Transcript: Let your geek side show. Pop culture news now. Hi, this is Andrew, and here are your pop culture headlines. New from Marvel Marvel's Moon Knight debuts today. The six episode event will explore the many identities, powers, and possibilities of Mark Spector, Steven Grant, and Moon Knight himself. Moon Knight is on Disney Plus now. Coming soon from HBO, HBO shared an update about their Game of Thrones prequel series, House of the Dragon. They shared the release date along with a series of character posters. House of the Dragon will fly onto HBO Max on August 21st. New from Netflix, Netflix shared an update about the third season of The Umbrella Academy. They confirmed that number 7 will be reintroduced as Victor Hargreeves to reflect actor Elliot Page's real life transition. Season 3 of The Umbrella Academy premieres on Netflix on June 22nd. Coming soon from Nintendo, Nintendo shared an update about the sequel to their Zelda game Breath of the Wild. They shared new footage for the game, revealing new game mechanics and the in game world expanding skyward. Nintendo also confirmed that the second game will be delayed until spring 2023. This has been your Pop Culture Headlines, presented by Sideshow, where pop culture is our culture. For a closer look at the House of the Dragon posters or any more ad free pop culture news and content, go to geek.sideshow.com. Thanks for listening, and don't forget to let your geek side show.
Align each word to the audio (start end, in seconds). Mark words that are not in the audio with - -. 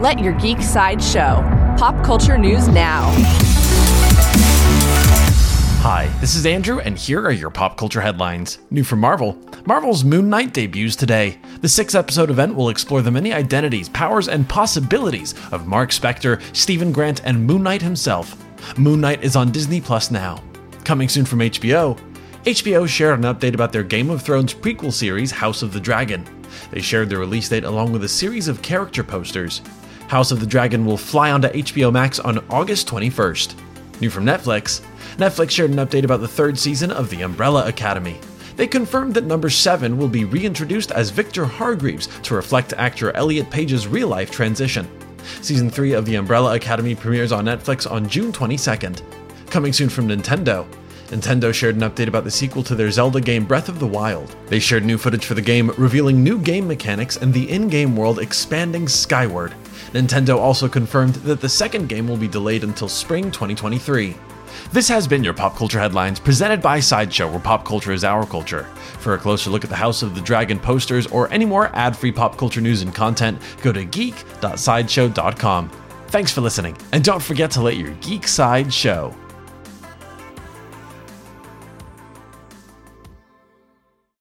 Let 0.00 0.20
your 0.20 0.32
geek 0.34 0.62
side 0.62 1.02
show. 1.02 1.42
Pop 1.76 2.04
culture 2.04 2.38
news 2.38 2.68
now. 2.68 3.10
Hi, 5.80 6.06
this 6.20 6.36
is 6.36 6.46
Andrew, 6.46 6.78
and 6.78 6.96
here 6.96 7.20
are 7.20 7.32
your 7.32 7.50
pop 7.50 7.76
culture 7.76 8.00
headlines. 8.00 8.60
New 8.70 8.84
from 8.84 9.00
Marvel 9.00 9.36
Marvel's 9.66 10.04
Moon 10.04 10.30
Knight 10.30 10.54
debuts 10.54 10.94
today. 10.94 11.40
The 11.62 11.68
six 11.68 11.96
episode 11.96 12.30
event 12.30 12.54
will 12.54 12.68
explore 12.68 13.02
the 13.02 13.10
many 13.10 13.32
identities, 13.32 13.88
powers, 13.88 14.28
and 14.28 14.48
possibilities 14.48 15.34
of 15.50 15.66
Mark 15.66 15.90
Spector, 15.90 16.40
Steven 16.54 16.92
Grant, 16.92 17.24
and 17.24 17.44
Moon 17.44 17.64
Knight 17.64 17.82
himself. 17.82 18.36
Moon 18.78 19.00
Knight 19.00 19.24
is 19.24 19.34
on 19.34 19.50
Disney 19.50 19.80
Plus 19.80 20.12
now. 20.12 20.40
Coming 20.84 21.08
soon 21.08 21.24
from 21.24 21.40
HBO, 21.40 21.98
HBO 22.44 22.86
shared 22.86 23.18
an 23.18 23.24
update 23.24 23.54
about 23.54 23.72
their 23.72 23.82
Game 23.82 24.10
of 24.10 24.22
Thrones 24.22 24.54
prequel 24.54 24.92
series, 24.92 25.32
House 25.32 25.62
of 25.62 25.72
the 25.72 25.80
Dragon. 25.80 26.24
They 26.70 26.82
shared 26.82 27.08
the 27.08 27.18
release 27.18 27.48
date 27.48 27.64
along 27.64 27.90
with 27.90 28.04
a 28.04 28.08
series 28.08 28.46
of 28.46 28.62
character 28.62 29.02
posters. 29.02 29.60
House 30.08 30.30
of 30.30 30.40
the 30.40 30.46
Dragon 30.46 30.86
will 30.86 30.96
fly 30.96 31.30
onto 31.30 31.48
HBO 31.48 31.92
Max 31.92 32.18
on 32.18 32.42
August 32.48 32.88
21st. 32.88 33.54
New 34.00 34.08
from 34.08 34.24
Netflix, 34.24 34.80
Netflix 35.18 35.50
shared 35.50 35.70
an 35.70 35.76
update 35.76 36.04
about 36.04 36.20
the 36.20 36.28
third 36.28 36.58
season 36.58 36.90
of 36.90 37.10
The 37.10 37.20
Umbrella 37.20 37.68
Academy. 37.68 38.18
They 38.56 38.66
confirmed 38.66 39.12
that 39.14 39.26
number 39.26 39.50
7 39.50 39.98
will 39.98 40.08
be 40.08 40.24
reintroduced 40.24 40.92
as 40.92 41.10
Victor 41.10 41.44
Hargreeves 41.44 42.06
to 42.22 42.34
reflect 42.34 42.72
actor 42.72 43.14
Elliot 43.14 43.50
Page's 43.50 43.86
real 43.86 44.08
life 44.08 44.30
transition. 44.30 44.88
Season 45.42 45.68
3 45.68 45.92
of 45.92 46.06
The 46.06 46.14
Umbrella 46.14 46.54
Academy 46.54 46.94
premieres 46.94 47.30
on 47.30 47.44
Netflix 47.44 47.88
on 47.88 48.08
June 48.08 48.32
22nd. 48.32 49.02
Coming 49.50 49.74
soon 49.74 49.90
from 49.90 50.08
Nintendo, 50.08 50.66
Nintendo 51.08 51.54
shared 51.54 51.76
an 51.76 51.82
update 51.82 52.06
about 52.06 52.24
the 52.24 52.30
sequel 52.30 52.62
to 52.62 52.74
their 52.74 52.90
Zelda 52.90 53.20
game 53.20 53.46
Breath 53.46 53.70
of 53.70 53.78
the 53.78 53.86
Wild. 53.86 54.36
They 54.46 54.58
shared 54.58 54.84
new 54.84 54.98
footage 54.98 55.24
for 55.24 55.34
the 55.34 55.40
game, 55.40 55.70
revealing 55.78 56.22
new 56.22 56.38
game 56.38 56.68
mechanics 56.68 57.16
and 57.16 57.32
the 57.32 57.50
in 57.50 57.68
game 57.68 57.96
world 57.96 58.18
expanding 58.18 58.86
skyward. 58.88 59.54
Nintendo 59.92 60.36
also 60.36 60.68
confirmed 60.68 61.14
that 61.14 61.40
the 61.40 61.48
second 61.48 61.88
game 61.88 62.06
will 62.06 62.18
be 62.18 62.28
delayed 62.28 62.62
until 62.62 62.88
spring 62.88 63.30
2023. 63.30 64.14
This 64.70 64.88
has 64.88 65.08
been 65.08 65.24
your 65.24 65.32
Pop 65.32 65.56
Culture 65.56 65.78
Headlines, 65.78 66.20
presented 66.20 66.60
by 66.60 66.78
Sideshow, 66.78 67.30
where 67.30 67.40
pop 67.40 67.64
culture 67.64 67.92
is 67.92 68.04
our 68.04 68.26
culture. 68.26 68.64
For 68.98 69.14
a 69.14 69.18
closer 69.18 69.48
look 69.48 69.64
at 69.64 69.70
the 69.70 69.76
House 69.76 70.02
of 70.02 70.14
the 70.14 70.20
Dragon 70.20 70.58
posters 70.58 71.06
or 71.06 71.32
any 71.32 71.46
more 71.46 71.74
ad 71.74 71.96
free 71.96 72.12
pop 72.12 72.36
culture 72.36 72.60
news 72.60 72.82
and 72.82 72.94
content, 72.94 73.40
go 73.62 73.72
to 73.72 73.84
geek.sideshow.com. 73.84 75.70
Thanks 76.08 76.32
for 76.32 76.42
listening, 76.42 76.76
and 76.92 77.02
don't 77.02 77.22
forget 77.22 77.50
to 77.52 77.62
let 77.62 77.76
your 77.76 77.92
geek 78.00 78.28
side 78.28 78.72
show. 78.72 79.14